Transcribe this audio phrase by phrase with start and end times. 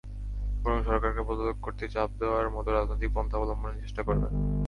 [0.63, 4.31] বরং সরকারকে পদত্যাগ করতে চাপ দেওয়ার মতো রাজনৈতিক পন্থা অবলম্বনের চেষ্টা করবেন।